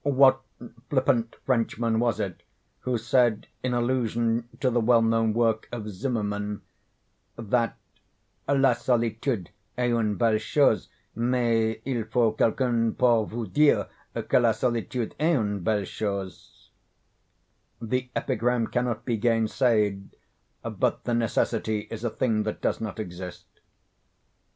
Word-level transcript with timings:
What 0.03 0.41
flippant 0.89 1.35
Frenchman 1.45 1.99
was 1.99 2.19
it 2.19 2.41
who 2.79 2.97
said 2.97 3.45
in 3.61 3.75
allusion 3.75 4.49
to 4.59 4.71
the 4.71 4.79
well 4.79 5.03
known 5.03 5.31
work 5.31 5.69
of 5.71 5.91
Zimmerman, 5.91 6.63
that, 7.37 7.77
"la 8.47 8.73
solitude 8.73 9.51
est 9.77 9.91
une 9.91 10.15
belle 10.15 10.39
chose; 10.39 10.89
mais 11.13 11.79
il 11.85 12.03
faut 12.05 12.35
quelqu'un 12.35 12.95
pour 12.97 13.27
vous 13.27 13.45
dire 13.45 13.87
que 14.15 14.39
la 14.39 14.53
solitude 14.53 15.13
est 15.19 15.35
une 15.35 15.59
belle 15.59 15.85
chose?" 15.85 16.71
The 17.79 18.09
epigram 18.15 18.65
cannot 18.71 19.05
be 19.05 19.17
gainsayed; 19.17 20.15
but 20.63 21.03
the 21.03 21.13
necessity 21.13 21.81
is 21.91 22.03
a 22.03 22.09
thing 22.09 22.41
that 22.41 22.59
does 22.59 22.81
not 22.81 22.99
exist. 22.99 23.45